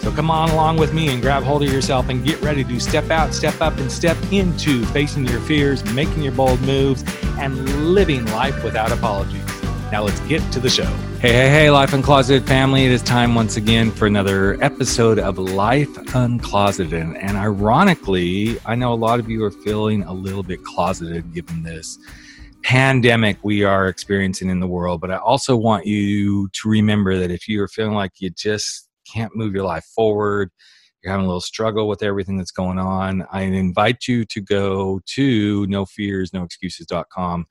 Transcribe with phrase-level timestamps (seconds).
[0.00, 2.80] So come on along with me and grab hold of yourself and get ready to
[2.80, 7.04] step out, step up, and step into facing your fears, making your bold moves,
[7.38, 9.44] and living life without apologies.
[9.90, 10.84] Now let's get to the show.
[11.20, 12.84] Hey, hey, hey, Life Uncloseted family.
[12.84, 17.18] It is time once again for another episode of Life Uncloseted.
[17.20, 21.62] And ironically, I know a lot of you are feeling a little bit closeted given
[21.62, 21.98] this
[22.62, 25.00] pandemic we are experiencing in the world.
[25.00, 28.87] But I also want you to remember that if you are feeling like you just
[29.12, 30.50] can't move your life forward,
[31.02, 35.00] you're having a little struggle with everything that's going on, I invite you to go
[35.14, 37.46] to nofearsnoexcuses.com.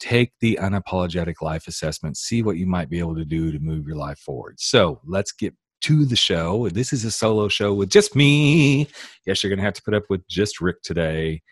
[0.00, 3.86] Take the unapologetic life assessment, see what you might be able to do to move
[3.86, 4.60] your life forward.
[4.60, 6.68] So let's get to the show.
[6.68, 8.88] This is a solo show with just me.
[9.26, 11.42] Yes, you're going to have to put up with just Rick today.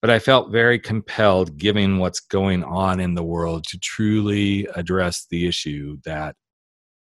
[0.00, 5.26] But I felt very compelled, given what's going on in the world, to truly address
[5.30, 6.36] the issue that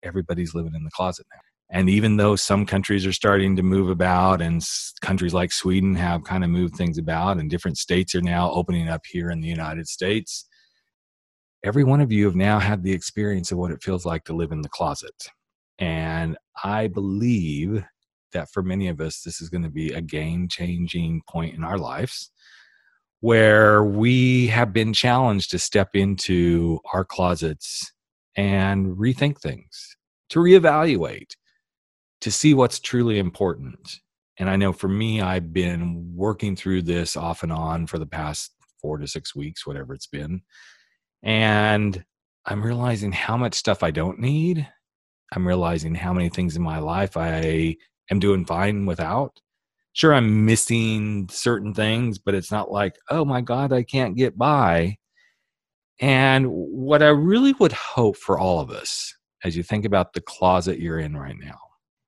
[0.04, 1.40] everybody's living in the closet now.
[1.70, 4.64] And even though some countries are starting to move about, and
[5.02, 8.90] countries like Sweden have kind of moved things about, and different states are now opening
[8.90, 10.48] up here in the United States,
[11.64, 14.36] every one of you have now had the experience of what it feels like to
[14.36, 15.30] live in the closet.
[15.80, 17.84] And I believe
[18.34, 21.64] that for many of us, this is going to be a game changing point in
[21.64, 22.32] our lives
[23.22, 27.94] where we have been challenged to step into our closets
[28.36, 29.96] and rethink things,
[30.28, 31.32] to reevaluate,
[32.24, 34.00] to see what's truly important.
[34.40, 38.06] And I know for me, I've been working through this off and on for the
[38.06, 40.42] past four to six weeks, whatever it's been.
[41.22, 42.02] And
[42.46, 44.66] I'm realizing how much stuff I don't need.
[45.34, 47.76] I'm realizing how many things in my life I
[48.10, 49.42] am doing fine without.
[49.92, 54.38] Sure, I'm missing certain things, but it's not like, oh my God, I can't get
[54.38, 54.96] by.
[56.00, 59.14] And what I really would hope for all of us
[59.44, 61.60] as you think about the closet you're in right now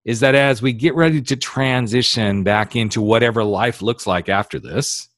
[0.05, 4.59] is that as we get ready to transition back into whatever life looks like after
[4.59, 5.09] this,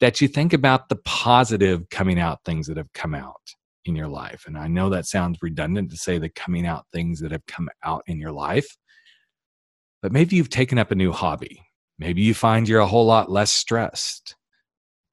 [0.00, 3.40] that you think about the positive coming out things that have come out
[3.84, 4.44] in your life.
[4.46, 7.68] And I know that sounds redundant to say the coming out things that have come
[7.84, 8.76] out in your life,
[10.02, 11.62] but maybe you've taken up a new hobby.
[11.98, 14.34] Maybe you find you're a whole lot less stressed.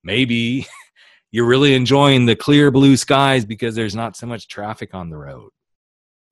[0.03, 0.65] Maybe
[1.31, 5.17] you're really enjoying the clear blue skies because there's not so much traffic on the
[5.17, 5.51] road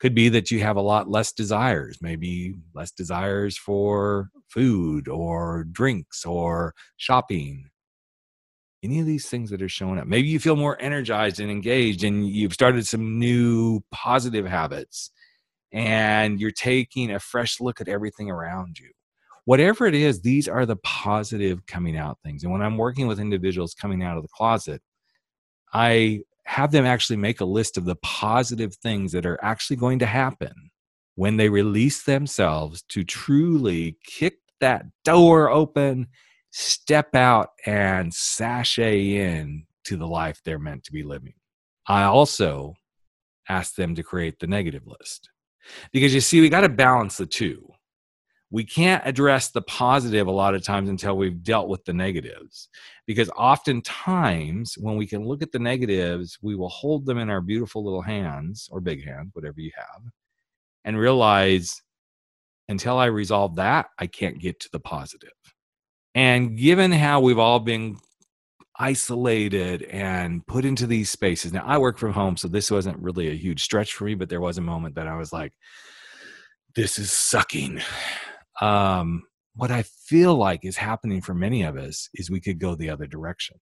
[0.01, 5.66] could be that you have a lot less desires, maybe less desires for food or
[5.72, 7.69] drinks or shopping.
[8.81, 10.07] Any of these things that are showing up.
[10.07, 15.11] Maybe you feel more energized and engaged and you've started some new positive habits
[15.72, 18.90] and you're taking a fresh look at everything around you.
[19.45, 22.44] Whatever it is, these are the positive coming out things.
[22.44, 24.81] And when I'm working with individuals coming out of the closet,
[25.73, 30.00] I have them actually make a list of the positive things that are actually going
[30.00, 30.72] to happen
[31.16, 36.07] when they release themselves to truly kick that door open,
[36.52, 41.34] step out, and sashay in to the life they're meant to be living.
[41.88, 42.75] I also
[43.50, 45.29] ask them to create the negative list
[45.91, 47.68] because you see, we got to balance the two
[48.51, 52.67] we can't address the positive a lot of times until we've dealt with the negatives
[53.07, 57.41] because oftentimes when we can look at the negatives we will hold them in our
[57.41, 60.03] beautiful little hands or big hands whatever you have
[60.85, 61.81] and realize
[62.69, 65.29] until i resolve that i can't get to the positive.
[66.13, 67.97] and given how we've all been
[68.79, 73.29] isolated and put into these spaces now i work from home so this wasn't really
[73.29, 75.53] a huge stretch for me but there was a moment that i was like
[76.73, 77.81] this is sucking
[78.61, 79.23] um,
[79.55, 82.90] what I feel like is happening for many of us is we could go the
[82.90, 83.58] other direction.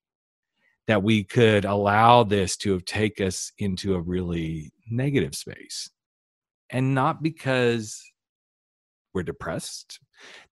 [0.87, 5.89] That we could allow this to take us into a really negative space.
[6.71, 8.03] And not because
[9.13, 9.99] we're depressed,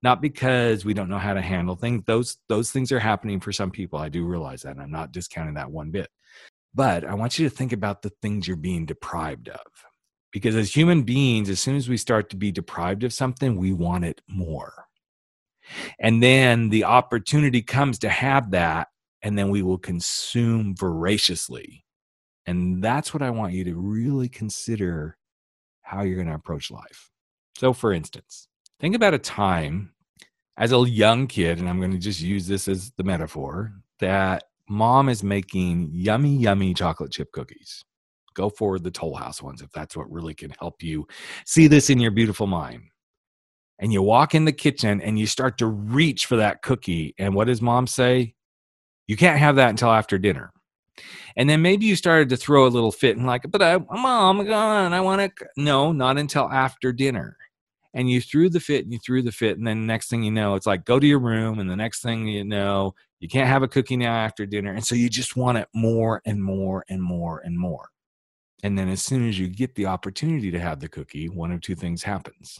[0.03, 2.03] not because we don't know how to handle things.
[2.05, 3.99] Those those things are happening for some people.
[3.99, 4.71] I do realize that.
[4.71, 6.09] And I'm not discounting that one bit.
[6.73, 9.61] But I want you to think about the things you're being deprived of
[10.31, 13.73] because as human beings as soon as we start to be deprived of something we
[13.73, 14.85] want it more.
[15.99, 18.87] And then the opportunity comes to have that
[19.21, 21.83] and then we will consume voraciously.
[22.45, 25.17] And that's what i want you to really consider
[25.81, 27.09] how you're going to approach life.
[27.57, 28.47] So for instance
[28.79, 29.91] think about a time
[30.57, 34.43] as a young kid, and I'm going to just use this as the metaphor, that
[34.67, 37.83] mom is making yummy, yummy chocolate chip cookies.
[38.37, 41.07] Go for the Toll House ones if that's what really can help you
[41.43, 42.83] see this in your beautiful mind.
[43.79, 47.15] And you walk in the kitchen and you start to reach for that cookie.
[47.17, 48.35] And what does mom say?
[49.07, 50.53] You can't have that until after dinner.
[51.35, 54.45] And then maybe you started to throw a little fit and like, but I, mom,
[54.45, 55.45] God, I want to.
[55.57, 57.37] No, not until after dinner
[57.97, 60.31] and you threw the fit and you threw the fit and then next thing you
[60.31, 63.49] know it's like go to your room and the next thing you know you can't
[63.49, 66.85] have a cookie now after dinner and so you just want it more and more
[66.89, 67.89] and more and more
[68.63, 71.61] and then as soon as you get the opportunity to have the cookie one of
[71.61, 72.59] two things happens.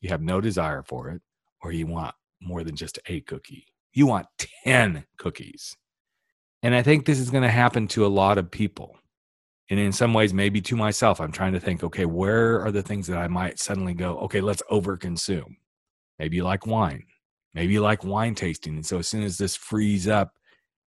[0.00, 1.22] You have no desire for it
[1.62, 3.66] or you want more than just a cookie.
[3.92, 4.26] You want
[4.64, 5.76] 10 cookies.
[6.62, 8.96] And i think this is going to happen to a lot of people.
[9.70, 12.82] And in some ways maybe to myself i'm trying to think okay where are the
[12.82, 15.56] things that i might suddenly go okay let's overconsume
[16.18, 17.04] maybe you like wine.
[17.54, 18.76] Maybe you like wine tasting.
[18.76, 20.34] And so as soon as this frees up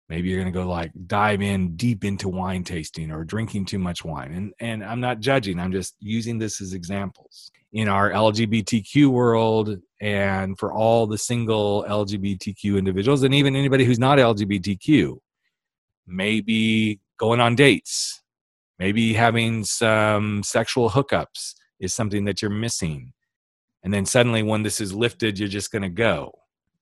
[0.10, 3.80] maybe you're going to go like dive in deep into wine tasting or drinking too
[3.80, 8.12] much wine and and i'm not judging i'm just using this as examples in our
[8.12, 15.18] lgbtq world and for all the single lgbtq individuals and even anybody who's not lgbtq
[16.08, 18.20] maybe going on dates
[18.80, 23.12] Maybe having some sexual hookups is something that you're missing.
[23.84, 26.32] And then suddenly, when this is lifted, you're just going to go.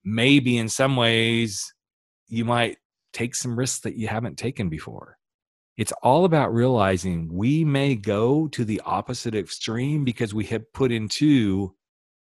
[0.05, 1.73] Maybe in some ways,
[2.27, 2.77] you might
[3.17, 5.17] take some risks that you haven't taken before.
[5.75, 10.91] It's all about realizing we may go to the opposite extreme because we have put
[10.91, 11.73] into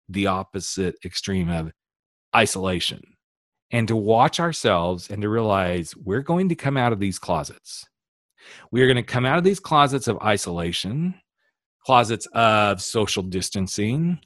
[0.07, 1.71] the opposite extreme of
[2.33, 3.01] isolation.
[3.71, 7.85] And to watch ourselves and to realize we're going to come out of these closets.
[8.71, 11.15] We are going to come out of these closets of isolation,
[11.85, 14.19] closets of social distancing,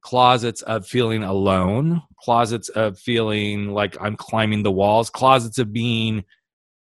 [0.00, 6.24] closets of feeling alone, closets of feeling like I'm climbing the walls, closets of being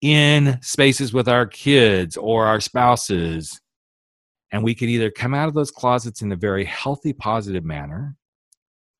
[0.01, 3.59] in spaces with our kids or our spouses.
[4.51, 8.15] And we could either come out of those closets in a very healthy, positive manner,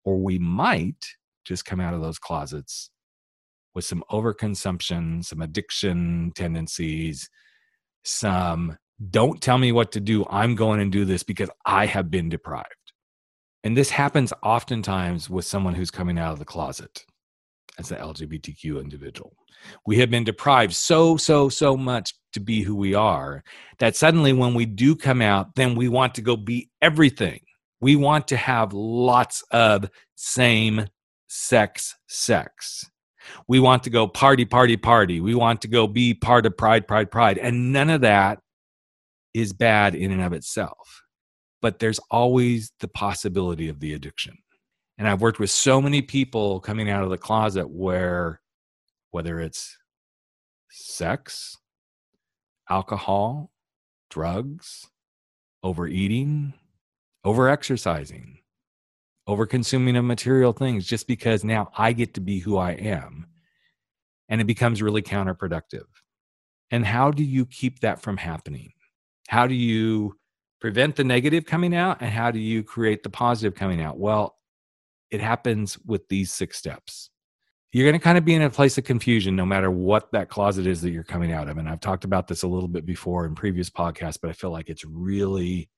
[0.04, 1.06] or we might
[1.46, 2.90] just come out of those closets
[3.74, 7.30] with some overconsumption, some addiction tendencies,
[8.04, 8.78] some
[9.10, 10.26] don't tell me what to do.
[10.30, 12.85] I'm going and do this because I have been deprived.
[13.66, 17.04] And this happens oftentimes with someone who's coming out of the closet
[17.80, 19.34] as an LGBTQ individual.
[19.88, 23.44] We have been deprived so, so, so much to be who we are
[23.80, 27.40] that suddenly when we do come out, then we want to go be everything.
[27.82, 30.86] We want to have lots of same
[31.28, 32.86] sex sex.
[33.48, 35.22] We want to go party, party, party.
[35.22, 37.40] We want to go be part of pride, pride, pride.
[37.40, 38.38] And none of that
[39.34, 41.02] is bad in and of itself.
[41.66, 44.38] But there's always the possibility of the addiction.
[45.00, 48.40] And I've worked with so many people coming out of the closet where,
[49.10, 49.76] whether it's
[50.70, 51.58] sex,
[52.70, 53.50] alcohol,
[54.12, 54.86] drugs,
[55.64, 56.54] overeating,
[57.26, 58.42] overexercising,
[59.26, 63.26] over consuming of material things just because now I get to be who I am.
[64.30, 65.88] And it becomes really counterproductive.
[66.70, 68.74] And how do you keep that from happening?
[69.30, 70.16] How do you
[70.66, 72.02] prevent the negative coming out?
[72.02, 74.00] And how do you create the positive coming out?
[74.00, 74.36] Well,
[75.12, 77.12] it happens with these six steps.
[77.72, 80.28] You're going to kind of be in a place of confusion no matter what that
[80.28, 81.60] closet is that you're coming out of.
[81.60, 84.50] And I've talked about this a little bit before in previous podcasts, but I feel
[84.50, 85.70] like it's really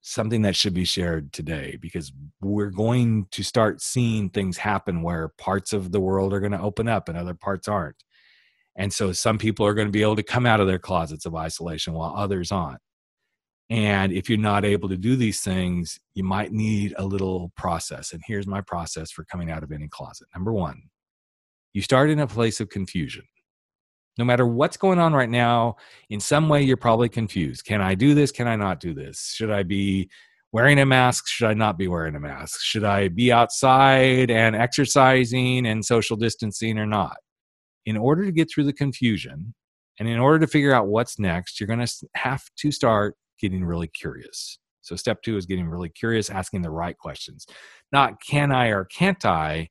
[0.00, 2.10] something that should be shared today because
[2.40, 6.62] we're going to start seeing things happen where parts of the world are going to
[6.62, 8.02] open up and other parts aren't.
[8.76, 11.26] And so some people are going to be able to come out of their closets
[11.26, 12.80] of isolation while others aren't.
[13.70, 18.12] And if you're not able to do these things, you might need a little process.
[18.12, 20.28] And here's my process for coming out of any closet.
[20.34, 20.82] Number one,
[21.74, 23.24] you start in a place of confusion
[24.18, 25.76] no matter what's going on right now,
[26.10, 27.64] in some way you're probably confused.
[27.64, 28.32] Can I do this?
[28.32, 29.32] Can I not do this?
[29.34, 30.10] Should I be
[30.50, 31.28] wearing a mask?
[31.28, 32.60] Should I not be wearing a mask?
[32.60, 37.16] Should I be outside and exercising and social distancing or not?
[37.86, 39.54] In order to get through the confusion
[40.00, 43.64] and in order to figure out what's next, you're going to have to start getting
[43.64, 44.58] really curious.
[44.80, 47.46] So, step two is getting really curious, asking the right questions.
[47.92, 49.68] Not can I or can't I,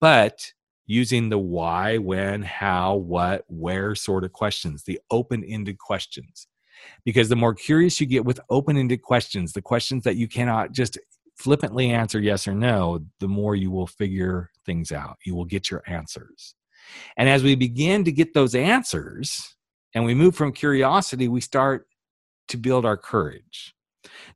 [0.00, 0.52] but
[0.86, 6.46] using the why, when, how, what, where sort of questions, the open ended questions.
[7.04, 10.72] Because the more curious you get with open ended questions, the questions that you cannot
[10.72, 10.98] just
[11.36, 15.16] flippantly answer yes or no, the more you will figure things out.
[15.24, 16.54] You will get your answers.
[17.16, 19.56] And as we begin to get those answers
[19.94, 21.86] and we move from curiosity, we start
[22.48, 23.74] to build our courage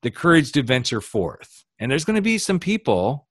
[0.03, 1.65] the courage to venture forth.
[1.79, 3.29] And there's going to be some people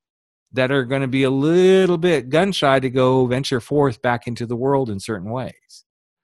[0.53, 4.27] that are going to be a little bit gun shy to go venture forth back
[4.27, 5.83] into the world in certain ways.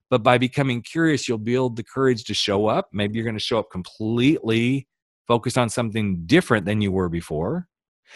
[0.10, 2.90] But by becoming curious, you'll build the courage to show up.
[2.94, 4.88] Maybe you're going to show up completely
[5.28, 7.68] focused on something different than you were before.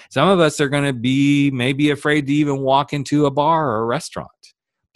[0.09, 3.71] Some of us are going to be maybe afraid to even walk into a bar
[3.71, 4.29] or a restaurant.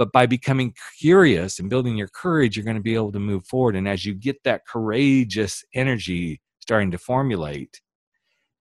[0.01, 3.45] But by becoming curious and building your courage, you're going to be able to move
[3.45, 3.75] forward.
[3.75, 7.79] And as you get that courageous energy starting to formulate,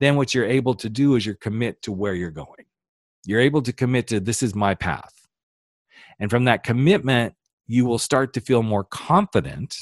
[0.01, 2.67] then what you're able to do is you're commit to where you're going.
[3.25, 5.15] You're able to commit to this is my path.
[6.19, 7.33] And from that commitment,
[7.67, 9.75] you will start to feel more confident.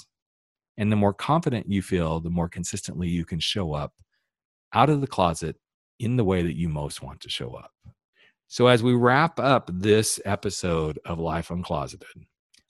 [0.77, 3.95] And the more confident you feel, the more consistently you can show up
[4.73, 5.57] out of the closet
[5.99, 7.73] in the way that you most want to show up.
[8.50, 12.25] So, as we wrap up this episode of Life Uncloseted,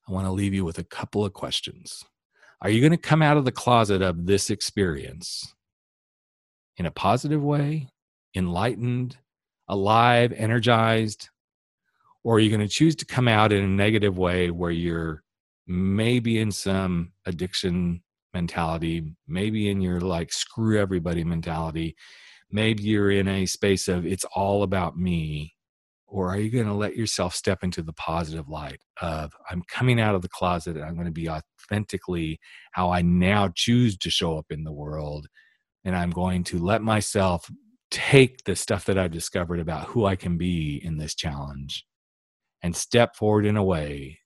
[0.08, 2.04] I want to leave you with a couple of questions.
[2.60, 5.54] Are you going to come out of the closet of this experience
[6.78, 7.90] in a positive way,
[8.34, 9.18] enlightened,
[9.68, 11.28] alive, energized?
[12.24, 15.22] Or are you going to choose to come out in a negative way where you're
[15.68, 18.02] maybe in some addiction
[18.34, 21.94] mentality, maybe in your like screw everybody mentality?
[22.50, 25.54] Maybe you're in a space of it's all about me.
[26.08, 30.00] Or are you going to let yourself step into the positive light of I'm coming
[30.00, 32.40] out of the closet and I'm going to be authentically
[32.72, 35.26] how I now choose to show up in the world
[35.84, 37.50] and I'm going to let myself
[37.90, 41.84] take the stuff that I've discovered about who I can be in this challenge
[42.62, 44.20] and step forward in a way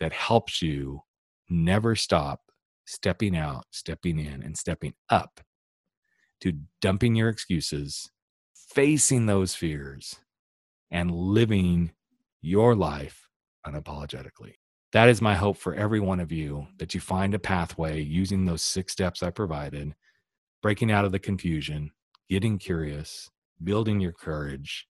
[0.00, 1.00] that helps you
[1.48, 2.40] never stop
[2.86, 5.40] stepping out, stepping in, and stepping up
[6.40, 8.10] to dumping your excuses,
[8.54, 10.16] facing those fears,
[10.90, 11.92] and living
[12.40, 13.28] your life
[13.66, 14.54] unapologetically.
[14.92, 18.44] That is my hope for every one of you that you find a pathway using
[18.44, 19.94] those six steps I provided
[20.62, 21.90] breaking out of the confusion,
[22.28, 23.30] getting curious,
[23.62, 24.86] building your courage,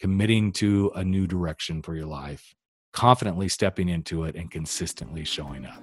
[0.00, 2.54] committing to a new direction for your life,
[2.92, 5.82] confidently stepping into it, and consistently showing up.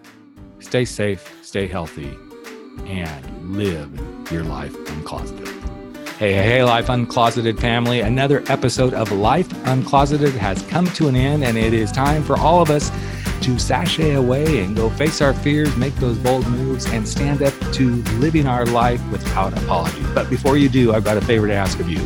[0.59, 2.17] Stay safe, stay healthy,
[2.85, 5.64] and live your life uncloseted.
[6.17, 7.99] Hey, hey, hey, Life Uncloseted family.
[7.99, 12.39] Another episode of Life Uncloseted has come to an end, and it is time for
[12.39, 12.89] all of us
[13.41, 17.53] to sashay away and go face our fears, make those bold moves, and stand up
[17.73, 20.01] to living our life without apology.
[20.13, 21.99] But before you do, I've got a favor to ask of you.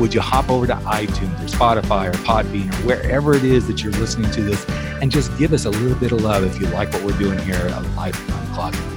[0.00, 3.80] Would you hop over to iTunes or Spotify or Podbean or wherever it is that
[3.80, 4.68] you're listening to this
[5.00, 7.38] and just give us a little bit of love if you like what we're doing
[7.38, 8.91] here at Life Uncloseted?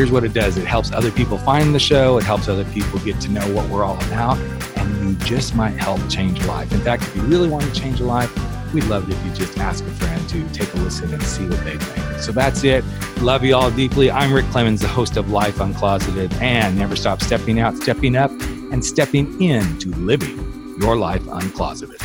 [0.00, 2.98] Here's what it does it helps other people find the show, it helps other people
[3.00, 4.38] get to know what we're all about,
[4.78, 6.72] and you just might help change a life.
[6.72, 8.34] In fact, if you really want to change a life,
[8.72, 11.44] We'd love it if you just ask a friend to take a listen and see
[11.48, 12.22] what they think.
[12.22, 12.84] So that's it.
[13.20, 14.12] Love you all deeply.
[14.12, 18.30] I'm Rick Clemens, the host of Life Uncloseted, and never stop stepping out, stepping up,
[18.30, 22.00] and stepping into living your life uncloseted.